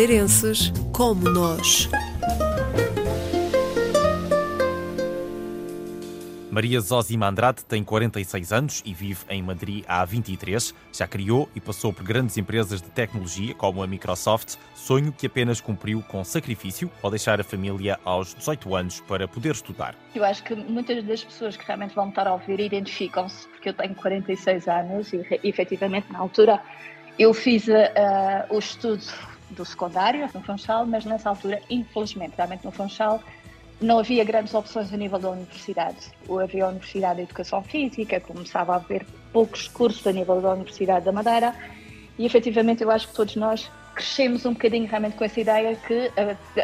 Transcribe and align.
madeirenses 0.00 0.72
como 0.94 1.28
nós. 1.28 1.86
Maria 6.50 6.80
Zózima 6.80 7.28
Andrade 7.28 7.62
tem 7.66 7.84
46 7.84 8.50
anos 8.50 8.82
e 8.86 8.94
vive 8.94 9.20
em 9.28 9.42
Madrid 9.42 9.84
há 9.86 10.02
23. 10.02 10.74
Já 10.90 11.06
criou 11.06 11.50
e 11.54 11.60
passou 11.60 11.92
por 11.92 12.02
grandes 12.02 12.38
empresas 12.38 12.80
de 12.80 12.88
tecnologia, 12.88 13.54
como 13.54 13.82
a 13.82 13.86
Microsoft, 13.86 14.54
sonho 14.74 15.12
que 15.12 15.26
apenas 15.26 15.60
cumpriu 15.60 16.02
com 16.08 16.24
sacrifício 16.24 16.90
ao 17.02 17.10
deixar 17.10 17.38
a 17.38 17.44
família 17.44 18.00
aos 18.02 18.34
18 18.34 18.74
anos 18.74 19.00
para 19.02 19.28
poder 19.28 19.52
estudar. 19.52 19.94
Eu 20.14 20.24
acho 20.24 20.42
que 20.44 20.54
muitas 20.54 21.04
das 21.04 21.22
pessoas 21.22 21.58
que 21.58 21.66
realmente 21.66 21.94
vão 21.94 22.08
estar 22.08 22.26
a 22.26 22.32
ouvir 22.32 22.58
identificam-se, 22.58 23.46
porque 23.48 23.68
eu 23.68 23.74
tenho 23.74 23.94
46 23.94 24.66
anos 24.66 25.12
e, 25.12 25.20
efetivamente, 25.44 26.10
na 26.10 26.20
altura, 26.20 26.58
eu 27.18 27.34
fiz 27.34 27.68
uh, 27.68 27.74
o 28.48 28.58
estudo 28.58 29.04
do 29.50 29.64
secundário 29.64 30.28
no 30.32 30.40
Funchal, 30.40 30.86
mas 30.86 31.04
nessa 31.04 31.28
altura, 31.28 31.60
infelizmente, 31.68 32.34
realmente 32.36 32.64
no 32.64 32.70
Funchal, 32.70 33.20
não 33.80 33.98
havia 33.98 34.22
grandes 34.24 34.52
opções 34.54 34.92
a 34.92 34.96
nível 34.96 35.18
da 35.18 35.30
universidade. 35.30 36.10
Havia 36.42 36.66
a 36.66 36.68
Universidade 36.68 37.16
de 37.16 37.22
Educação 37.22 37.62
Física, 37.62 38.20
começava 38.20 38.74
a 38.74 38.76
haver 38.76 39.06
poucos 39.32 39.68
cursos 39.68 40.06
a 40.06 40.12
nível 40.12 40.40
da 40.40 40.52
Universidade 40.52 41.04
da 41.04 41.12
Madeira 41.12 41.54
e 42.18 42.26
efetivamente 42.26 42.82
eu 42.82 42.90
acho 42.90 43.08
que 43.08 43.14
todos 43.14 43.36
nós 43.36 43.70
crescemos 43.94 44.44
um 44.46 44.52
bocadinho 44.52 44.86
realmente 44.86 45.16
com 45.16 45.24
essa 45.24 45.40
ideia 45.40 45.76
que 45.76 46.10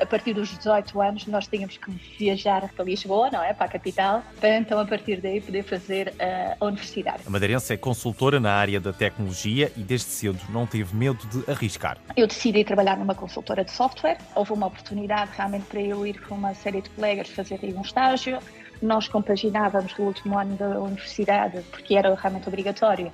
a, 0.00 0.06
partir 0.06 0.34
dos 0.34 0.56
18 0.56 1.00
anos 1.00 1.26
nós 1.26 1.46
tínhamos 1.46 1.76
que 1.76 1.90
viajar 2.18 2.70
para 2.74 2.84
Lisboa, 2.84 3.30
não 3.30 3.42
é? 3.42 3.52
Para 3.52 3.66
a 3.66 3.68
capital, 3.68 4.22
para 4.40 4.56
então 4.56 4.78
a 4.78 4.84
partir 4.84 5.20
daí 5.20 5.40
poder 5.40 5.62
fazer 5.62 6.08
uh, 6.08 6.56
a 6.60 6.64
universidade. 6.66 7.22
A 7.26 7.30
Madeirense 7.30 7.72
é 7.72 7.76
consultora 7.76 8.40
na 8.40 8.52
área 8.52 8.80
da 8.80 8.92
tecnologia 8.92 9.72
e 9.76 9.82
desde 9.82 10.06
cedo 10.06 10.38
não 10.50 10.66
teve 10.66 10.94
medo 10.94 11.26
de 11.26 11.50
arriscar. 11.50 11.98
Eu 12.16 12.26
decidi 12.26 12.64
trabalhar 12.64 12.96
numa 12.96 13.14
consultora 13.14 13.64
de 13.64 13.70
software. 13.70 14.18
Houve 14.34 14.52
uma 14.52 14.66
oportunidade 14.66 15.30
realmente 15.36 15.64
para 15.66 15.80
eu 15.80 16.06
ir 16.06 16.20
com 16.20 16.34
uma 16.34 16.54
série 16.54 16.80
de 16.80 16.90
colegas 16.90 17.28
fazer 17.28 17.58
aí 17.62 17.74
um 17.74 17.82
estágio. 17.82 18.38
Nós 18.82 19.08
compaginávamos 19.08 19.96
no 19.96 20.04
último 20.04 20.38
ano 20.38 20.54
da 20.56 20.78
universidade, 20.80 21.62
porque 21.70 21.96
era 21.96 22.14
realmente 22.14 22.46
obrigatório, 22.46 23.10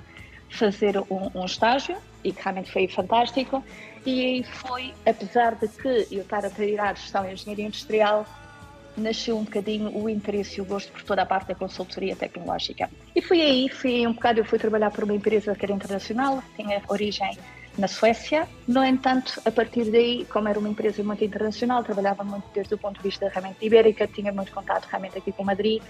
fazer 0.49 0.97
um, 0.97 1.29
um 1.33 1.45
estágio 1.45 1.97
e 2.23 2.31
que 2.31 2.41
realmente 2.41 2.71
foi 2.71 2.87
fantástico. 2.87 3.63
E 4.05 4.21
aí 4.25 4.43
foi, 4.43 4.93
apesar 5.05 5.55
de 5.55 5.67
que 5.67 6.07
eu 6.11 6.21
estar 6.21 6.45
a 6.45 6.49
tirar 6.49 6.95
gestão 6.95 7.27
e 7.27 7.33
engenharia 7.33 7.65
industrial, 7.65 8.25
nasceu 8.95 9.37
um 9.37 9.43
bocadinho 9.43 9.95
o 9.95 10.09
interesse 10.09 10.59
e 10.59 10.61
o 10.61 10.65
gosto 10.65 10.91
por 10.91 11.01
toda 11.03 11.21
a 11.23 11.25
parte 11.25 11.47
da 11.47 11.55
consultoria 11.55 12.15
tecnológica. 12.15 12.89
E 13.15 13.21
foi 13.21 13.41
aí, 13.41 13.69
fui 13.69 14.05
um 14.05 14.13
bocado, 14.13 14.39
eu 14.39 14.45
fui 14.45 14.59
trabalhar 14.59 14.91
para 14.91 15.05
uma 15.05 15.13
empresa 15.13 15.55
que 15.55 15.65
era 15.65 15.73
internacional, 15.73 16.43
tinha 16.55 16.81
origem 16.87 17.37
na 17.77 17.87
Suécia. 17.87 18.47
No 18.67 18.83
entanto, 18.83 19.41
a 19.45 19.51
partir 19.51 19.85
daí, 19.91 20.25
como 20.25 20.47
era 20.47 20.59
uma 20.59 20.69
empresa 20.69 21.03
muito 21.03 21.23
internacional, 21.23 21.83
trabalhava 21.83 22.23
muito 22.23 22.45
desde 22.53 22.73
o 22.73 22.77
ponto 22.77 22.97
de 22.97 23.03
vista 23.03 23.29
realmente 23.29 23.65
ibérica, 23.65 24.07
tinha 24.07 24.31
muito 24.31 24.51
contato 24.51 24.85
realmente 24.89 25.17
aqui 25.17 25.31
com 25.31 25.43
Madrid 25.43 25.81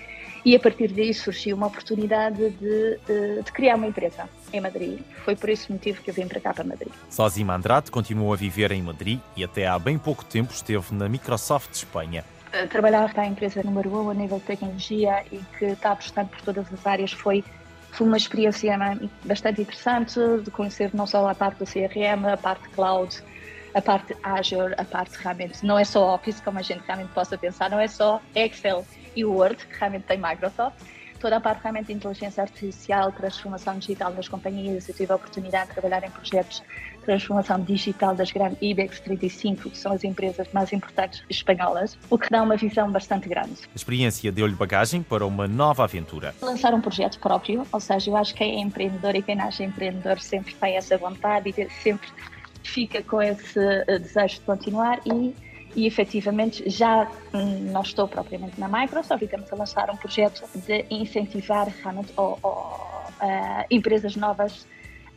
e 0.45 0.55
a 0.55 0.59
partir 0.59 0.89
daí 0.89 1.13
surgiu 1.13 1.55
uma 1.55 1.67
oportunidade 1.67 2.49
de, 2.49 2.99
de, 3.05 3.51
criar 3.51 3.75
uma 3.75 3.87
empresa 3.87 4.29
em 4.51 4.59
Madrid. 4.59 4.99
Foi 5.23 5.35
por 5.35 5.49
esse 5.49 5.71
motivo 5.71 6.01
que 6.01 6.09
eu 6.09 6.13
vim 6.13 6.27
para 6.27 6.39
cá, 6.39 6.53
para 6.53 6.63
Madrid. 6.63 6.91
Sózima 7.09 7.55
Andrade 7.55 7.91
continuou 7.91 8.33
a 8.33 8.35
viver 8.35 8.71
em 8.71 8.81
Madrid 8.81 9.19
e 9.35 9.43
até 9.43 9.67
há 9.67 9.77
bem 9.77 9.97
pouco 9.97 10.25
tempo 10.25 10.53
esteve 10.53 10.93
na 10.93 11.07
Microsoft 11.07 11.71
de 11.71 11.77
Espanha. 11.77 12.25
Trabalhar 12.69 13.11
para 13.11 13.23
a 13.23 13.25
empresa 13.25 13.63
número 13.63 13.89
1 13.89 14.03
um, 14.03 14.09
a 14.11 14.13
nível 14.13 14.37
de 14.37 14.43
tecnologia 14.43 15.23
e 15.31 15.39
que 15.57 15.65
está 15.65 15.93
apostando 15.93 16.29
por 16.29 16.41
todas 16.41 16.71
as 16.71 16.85
áreas 16.85 17.11
foi 17.11 17.43
foi 17.93 18.07
uma 18.07 18.17
experiência 18.17 18.75
bastante 19.23 19.61
interessante 19.61 20.19
de 20.43 20.49
conhecer 20.51 20.89
não 20.93 21.05
só 21.05 21.27
a 21.27 21.35
parte 21.35 21.59
do 21.59 21.65
CRM, 21.65 22.25
a 22.25 22.37
parte 22.37 22.67
cloud, 22.69 23.23
a 23.73 23.81
parte 23.81 24.15
Azure, 24.23 24.73
a 24.77 24.83
parte 24.83 25.15
realmente 25.17 25.65
não 25.65 25.77
é 25.77 25.83
só 25.83 26.15
Office, 26.15 26.41
como 26.41 26.59
a 26.59 26.61
gente 26.61 26.83
realmente 26.85 27.11
possa 27.13 27.37
pensar, 27.37 27.69
não 27.69 27.79
é 27.79 27.87
só 27.87 28.19
Excel 28.35 28.85
e 29.15 29.23
Word, 29.23 29.65
que 29.67 29.79
realmente 29.79 30.03
tem 30.03 30.17
Microsoft, 30.17 30.77
toda 31.23 31.37
a 31.37 31.39
parte 31.39 31.61
realmente 31.63 31.87
de 31.87 31.93
inteligência 31.93 32.43
artificial, 32.43 33.09
transformação 33.13 33.79
digital 33.79 34.11
das 34.11 34.27
companhias. 34.27 34.89
Eu 34.89 34.93
tive 34.93 35.13
a 35.13 35.15
oportunidade 35.15 35.69
de 35.69 35.75
trabalhar 35.75 36.03
em 36.05 36.11
projetos 36.11 36.61
de 36.99 37.05
transformação 37.05 37.61
digital 37.61 38.13
das 38.13 38.29
grandes 38.29 38.57
IBEX 38.61 38.99
35, 38.99 39.69
que 39.69 39.77
são 39.77 39.93
as 39.93 40.03
empresas 40.03 40.49
mais 40.51 40.73
importantes 40.73 41.23
espanholas, 41.29 41.97
o 42.09 42.17
que 42.17 42.29
dá 42.29 42.43
uma 42.43 42.57
visão 42.57 42.91
bastante 42.91 43.29
grande. 43.29 43.53
A 43.73 43.75
experiência 43.75 44.33
deu-lhe 44.33 44.53
bagagem 44.53 45.01
para 45.01 45.25
uma 45.25 45.47
nova 45.47 45.85
aventura. 45.85 46.35
Lançar 46.41 46.73
um 46.73 46.81
projeto 46.81 47.17
próprio, 47.19 47.65
ou 47.71 47.79
seja, 47.79 48.09
eu 48.09 48.17
acho 48.17 48.33
que 48.33 48.39
quem 48.39 48.57
é 48.57 48.59
empreendedor 48.59 49.15
e 49.15 49.21
quem 49.21 49.35
nasce 49.35 49.63
empreendedor 49.63 50.19
sempre 50.19 50.53
tem 50.53 50.75
essa 50.75 50.97
vontade 50.97 51.53
e 51.57 51.69
sempre 51.81 52.09
fica 52.63 53.01
com 53.01 53.21
esse 53.21 53.57
eh, 53.57 53.97
desejo 53.97 54.35
de 54.35 54.41
continuar 54.41 54.99
e 55.05 55.33
e 55.75 55.87
efetivamente 55.87 56.69
já 56.69 57.09
não 57.71 57.81
estou 57.81 58.07
propriamente 58.07 58.59
na 58.59 58.67
Microsoft 58.67 59.21
e 59.21 59.25
estamos 59.25 59.51
a 59.51 59.55
lançar 59.55 59.89
um 59.89 59.97
projeto 59.97 60.43
de 60.55 60.85
incentivar 60.89 61.67
realmente 61.67 62.13
ou, 62.15 62.37
ou, 62.41 62.51
uh, 62.51 63.65
empresas 63.69 64.15
novas 64.15 64.67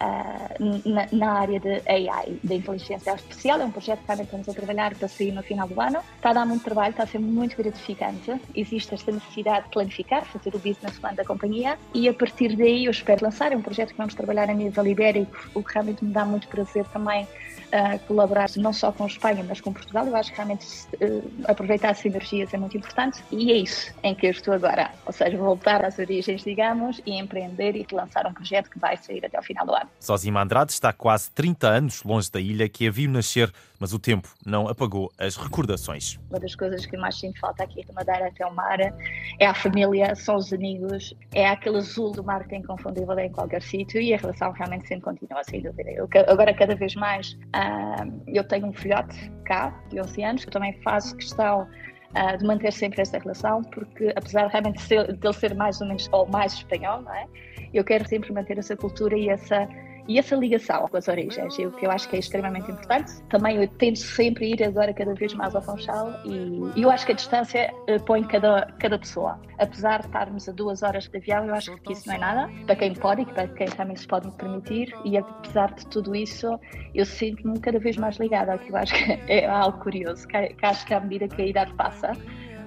uh, 0.00 0.88
na, 0.88 1.06
na, 1.12 1.32
área 1.32 1.60
de 1.60 1.82
AI, 1.86 2.38
de 2.42 2.54
inteligência 2.54 3.12
artificial. 3.12 3.60
É 3.60 3.64
um 3.64 3.70
projeto 3.70 4.00
que 4.00 4.06
também 4.06 4.24
estamos 4.24 4.48
a 4.48 4.52
trabalhar 4.52 4.94
para 4.94 5.08
sair 5.08 5.32
no 5.32 5.42
final 5.42 5.68
do 5.68 5.80
ano. 5.80 6.00
Está 6.16 6.30
a 6.30 6.32
dar 6.32 6.46
muito 6.46 6.64
trabalho, 6.64 6.90
está 6.90 7.04
a 7.04 7.06
ser 7.06 7.18
muito 7.18 7.56
gratificante. 7.56 8.40
Existe 8.54 8.94
esta 8.94 9.12
necessidade 9.12 9.66
de 9.66 9.72
planificar, 9.72 10.24
fazer 10.26 10.54
o 10.54 10.58
business 10.58 10.98
plan 10.98 11.14
da 11.14 11.24
companhia 11.24 11.78
e 11.94 12.08
a 12.08 12.14
partir 12.14 12.56
daí 12.56 12.84
eu 12.86 12.90
espero 12.90 13.24
lançar. 13.24 13.52
É 13.52 13.56
um 13.56 13.62
projeto 13.62 13.90
que 13.90 13.98
vamos 13.98 14.14
trabalhar 14.14 14.48
a 14.50 14.54
nível 14.54 14.86
ibérico, 14.86 15.48
o 15.54 15.62
que 15.62 15.72
realmente 15.72 16.04
me 16.04 16.12
dá 16.12 16.24
muito 16.24 16.48
prazer 16.48 16.84
também 16.86 17.26
uh, 17.66 17.98
colaborar 18.06 18.48
não 18.56 18.72
só 18.72 18.92
com 18.92 19.06
Espanha, 19.06 19.44
mas 19.46 19.60
com 19.60 19.72
Portugal. 19.72 20.06
Eu 20.06 20.16
acho 20.16 20.30
que 20.30 20.36
realmente 20.36 20.66
uh, 21.00 21.30
aproveitar 21.46 21.90
as 21.90 21.98
sinergias 21.98 22.52
é 22.52 22.58
muito 22.58 22.76
importante 22.76 23.22
e 23.30 23.52
é 23.52 23.56
isso 23.56 23.92
em 24.02 24.14
que 24.14 24.26
eu 24.26 24.30
estou 24.30 24.54
agora. 24.54 24.90
Ou 25.04 25.12
seja, 25.12 25.36
voltar 25.36 25.84
às 25.84 25.98
origens, 25.98 26.42
digamos, 26.42 27.00
e 27.06 27.18
empreender 27.18 27.76
e 27.76 27.86
lançar 27.92 28.26
um 28.26 28.32
projeto 28.32 28.70
que 28.70 28.78
vai 28.78 28.96
sair 28.96 29.24
até 29.24 29.36
ao 29.36 29.42
final 29.42 29.66
do 29.66 29.74
ano. 29.74 29.85
Sózima 29.98 30.42
Andrade 30.42 30.72
está 30.72 30.92
quase 30.92 31.30
30 31.32 31.66
anos 31.68 32.02
longe 32.04 32.30
da 32.30 32.40
ilha 32.40 32.68
que 32.68 32.86
a 32.86 32.90
viu 32.90 33.10
nascer, 33.10 33.52
mas 33.78 33.92
o 33.92 33.98
tempo 33.98 34.28
não 34.44 34.68
apagou 34.68 35.10
as 35.18 35.36
recordações. 35.36 36.18
Uma 36.30 36.38
das 36.38 36.54
coisas 36.54 36.86
que 36.86 36.96
mais 36.96 37.18
sinto 37.18 37.40
falta 37.40 37.64
aqui 37.64 37.84
de 37.84 37.92
Madeira 37.92 38.28
até 38.28 38.46
o 38.46 38.54
mar 38.54 38.78
é 38.80 39.46
a 39.46 39.54
família, 39.54 40.14
são 40.14 40.36
os 40.36 40.52
amigos, 40.52 41.14
é 41.34 41.48
aquele 41.48 41.78
azul 41.78 42.12
do 42.12 42.22
mar 42.22 42.46
que 42.46 42.54
é 42.54 42.58
inconfundível 42.58 43.18
em 43.18 43.30
qualquer 43.30 43.62
sítio 43.62 44.00
e 44.00 44.14
a 44.14 44.16
relação 44.16 44.52
realmente 44.52 44.86
sempre 44.86 45.04
continua, 45.04 45.42
sem 45.44 45.62
dúvida. 45.62 45.90
Eu, 45.90 46.08
agora, 46.28 46.54
cada 46.54 46.74
vez 46.74 46.94
mais, 46.94 47.32
uh, 47.32 48.22
eu 48.26 48.44
tenho 48.44 48.66
um 48.66 48.72
filhote 48.72 49.30
cá, 49.44 49.70
de 49.88 50.00
11 50.00 50.22
anos, 50.22 50.44
que 50.44 50.50
também 50.50 50.72
faço 50.82 51.16
questão 51.16 51.66
uh, 52.14 52.38
de 52.38 52.44
manter 52.44 52.72
sempre 52.72 53.02
essa 53.02 53.18
relação, 53.18 53.62
porque 53.62 54.12
apesar 54.14 54.46
realmente 54.48 54.86
de 54.86 54.94
ele 54.94 55.32
ser 55.32 55.54
mais 55.54 55.80
ou 55.80 55.86
menos 55.86 56.08
ou 56.12 56.26
mais 56.26 56.54
espanhol, 56.54 57.02
não 57.02 57.14
é? 57.14 57.26
eu 57.72 57.84
quero 57.84 58.08
sempre 58.08 58.32
manter 58.32 58.58
essa 58.58 58.76
cultura 58.76 59.16
e 59.16 59.28
essa 59.28 59.68
e 60.08 60.18
essa 60.18 60.36
ligação 60.36 60.86
com 60.88 60.96
as 60.96 61.08
origens, 61.08 61.58
o 61.58 61.70
que 61.72 61.86
eu 61.86 61.90
acho 61.90 62.08
que 62.08 62.16
é 62.16 62.18
extremamente 62.18 62.70
importante. 62.70 63.12
Também 63.28 63.56
eu 63.56 63.68
tento 63.68 63.98
sempre 63.98 64.52
ir 64.52 64.62
agora 64.62 64.92
cada 64.94 65.14
vez 65.14 65.34
mais 65.34 65.54
ao 65.54 65.62
Funchal 65.62 66.12
e 66.24 66.82
eu 66.82 66.90
acho 66.90 67.06
que 67.06 67.12
a 67.12 67.14
distância 67.14 67.72
uh, 67.88 68.02
põe 68.04 68.22
cada, 68.24 68.66
cada 68.78 68.98
pessoa. 68.98 69.40
Apesar 69.58 70.00
de 70.00 70.06
estarmos 70.06 70.48
a 70.48 70.52
duas 70.52 70.82
horas 70.82 71.08
de 71.08 71.16
avião, 71.16 71.46
eu 71.46 71.54
acho 71.54 71.76
que 71.78 71.92
isso 71.92 72.06
não 72.06 72.14
é 72.14 72.18
nada 72.18 72.50
para 72.66 72.76
quem 72.76 72.94
pode 72.94 73.22
e 73.22 73.26
para 73.26 73.48
quem 73.48 73.66
realmente 73.68 74.00
se 74.00 74.06
pode 74.06 74.30
permitir. 74.32 74.94
E 75.04 75.16
apesar 75.16 75.74
de 75.74 75.86
tudo 75.86 76.14
isso, 76.14 76.58
eu 76.94 77.04
sinto-me 77.04 77.58
cada 77.58 77.78
vez 77.78 77.96
mais 77.96 78.16
ligada, 78.16 78.56
que 78.58 78.70
eu 78.70 78.76
acho 78.76 78.94
que 78.94 79.12
é 79.28 79.46
algo 79.46 79.78
curioso, 79.78 80.26
que, 80.28 80.48
que 80.48 80.66
acho 80.66 80.86
que 80.86 80.94
à 80.94 81.00
medida 81.00 81.28
que 81.28 81.42
a 81.42 81.46
idade 81.46 81.72
passa, 81.74 82.12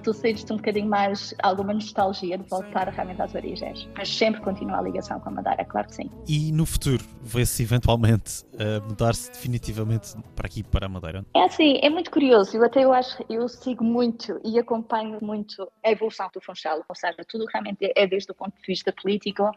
tu 0.00 0.12
sentes-te 0.12 0.52
um 0.52 0.56
bocadinho 0.56 0.88
mais 0.88 1.34
alguma 1.42 1.72
nostalgia 1.72 2.38
de 2.38 2.48
voltar 2.48 2.88
realmente 2.88 3.22
às 3.22 3.34
origens. 3.34 3.88
Mas 3.96 4.08
sempre 4.08 4.40
continua 4.40 4.78
a 4.78 4.82
ligação 4.82 5.20
com 5.20 5.28
a 5.28 5.32
Madeira, 5.32 5.64
claro 5.64 5.88
que 5.88 5.94
sim. 5.94 6.10
E 6.28 6.52
no 6.52 6.66
futuro, 6.66 7.04
vê-se 7.22 7.62
eventualmente 7.62 8.44
uh, 8.54 8.82
mudar-se 8.88 9.30
definitivamente 9.30 10.14
para 10.34 10.46
aqui, 10.46 10.62
para 10.62 10.86
a 10.86 10.88
Madeira? 10.88 11.24
É 11.34 11.44
assim, 11.44 11.78
é 11.82 11.90
muito 11.90 12.10
curioso. 12.10 12.56
Eu 12.56 12.64
até 12.64 12.84
eu 12.84 12.92
acho, 12.92 13.24
eu 13.28 13.48
sigo 13.48 13.84
muito 13.84 14.40
e 14.44 14.58
acompanho 14.58 15.18
muito 15.20 15.70
a 15.84 15.90
evolução 15.90 16.28
do 16.32 16.40
Funchal, 16.40 16.82
ou 16.88 16.94
seja, 16.94 17.18
tudo 17.28 17.44
realmente 17.52 17.92
é 17.96 18.06
desde 18.06 18.30
o 18.32 18.34
ponto 18.34 18.54
de 18.54 18.66
vista 18.66 18.92
político, 18.92 19.50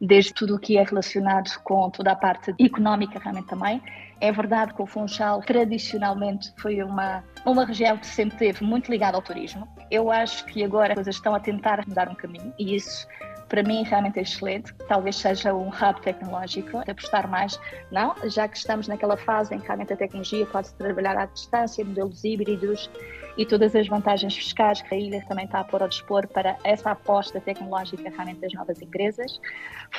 desde 0.00 0.32
tudo 0.34 0.56
o 0.56 0.58
que 0.58 0.76
é 0.76 0.82
relacionado 0.82 1.50
com 1.62 1.90
toda 1.90 2.12
a 2.12 2.16
parte 2.16 2.54
económica 2.60 3.18
realmente 3.18 3.48
também. 3.48 3.82
É 4.20 4.32
verdade 4.32 4.72
que 4.74 4.80
o 4.80 4.86
Funchal 4.86 5.40
tradicionalmente 5.42 6.52
foi 6.58 6.82
uma, 6.82 7.22
uma 7.44 7.64
região 7.66 7.98
que 7.98 8.06
sempre 8.06 8.38
teve 8.38 8.64
muito 8.64 8.90
ligada 8.90 9.16
ao 9.16 9.22
turismo. 9.22 9.68
Eu 9.90 10.10
acho 10.10 10.44
que 10.46 10.64
agora 10.64 10.92
as 10.92 10.94
coisas 10.94 11.14
estão 11.16 11.34
a 11.34 11.40
tentar 11.40 11.86
mudar 11.86 12.08
um 12.08 12.14
caminho 12.14 12.52
e 12.58 12.74
isso 12.74 13.06
para 13.48 13.62
mim 13.62 13.82
realmente 13.84 14.18
é 14.18 14.22
excelente. 14.22 14.74
Talvez 14.88 15.16
seja 15.16 15.54
um 15.54 15.68
hub 15.68 16.00
tecnológico, 16.02 16.78
apostar 16.78 17.28
mais, 17.28 17.58
não, 17.90 18.14
já 18.28 18.48
que 18.48 18.56
estamos 18.56 18.88
naquela 18.88 19.16
fase 19.16 19.54
em 19.54 19.60
que 19.60 19.66
realmente 19.66 19.92
a 19.92 19.96
tecnologia 19.96 20.46
pode-se 20.46 20.74
trabalhar 20.74 21.16
à 21.16 21.26
distância, 21.26 21.84
modelos 21.84 22.24
híbridos 22.24 22.90
e 23.36 23.44
todas 23.44 23.74
as 23.76 23.86
vantagens 23.86 24.34
fiscais 24.34 24.82
que 24.82 24.94
a 24.94 24.98
ilha 24.98 25.24
também 25.28 25.44
está 25.44 25.60
a 25.60 25.64
pôr 25.64 25.82
ao 25.82 25.88
dispor 25.88 26.26
para 26.26 26.56
essa 26.64 26.90
aposta 26.90 27.40
tecnológica 27.40 28.08
realmente 28.08 28.40
das 28.40 28.52
novas 28.54 28.80
empresas, 28.80 29.40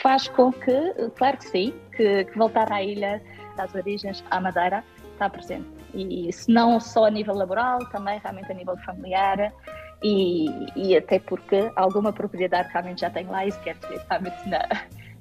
faz 0.02 0.28
com 0.28 0.52
que, 0.52 0.94
claro 1.16 1.38
que 1.38 1.46
sim, 1.46 1.74
que, 1.96 2.26
que 2.26 2.38
voltar 2.38 2.72
à 2.72 2.82
ilha 2.82 3.22
das 3.56 3.74
origens 3.76 4.24
à 4.32 4.40
Madeira 4.40 4.84
está 5.14 5.30
presente. 5.30 5.68
e 5.94 6.32
se 6.32 6.52
não 6.52 6.80
só 6.80 7.06
a 7.06 7.10
nível 7.10 7.34
laboral, 7.34 7.80
também 7.90 8.20
realmente 8.20 8.52
a 8.52 8.56
nível 8.56 8.78
familiar 8.78 9.52
e, 10.04 10.68
e 10.76 10.96
até 10.96 11.20
porque 11.20 11.72
alguma 11.76 12.14
propriedade 12.14 12.70
realmente 12.72 13.02
já 13.02 13.10
tenho 13.10 13.32
lá 13.32 13.46
e 13.46 13.52
se 13.52 13.60
quer 13.60 13.76
dizer 13.76 14.02
realmente 14.10 14.50
na, 14.50 14.68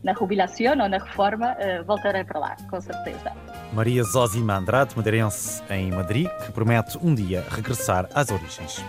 na 0.03 0.13
jubilação 0.13 0.73
ou 0.73 0.89
na 0.89 0.99
reforma, 0.99 1.53
uh, 1.53 1.85
voltarei 1.85 2.25
para 2.25 2.39
lá, 2.39 2.57
com 2.71 2.81
certeza. 2.81 3.33
Maria 3.73 4.03
Zózima 4.05 4.55
Andrade, 4.55 4.97
madeirense 4.97 5.63
em 5.71 5.91
Madrid, 5.91 6.29
que 6.45 6.53
promete 6.53 6.99
um 7.03 7.15
dia 7.15 7.45
regressar 7.51 8.09
às 8.15 8.31
origens. 8.31 8.85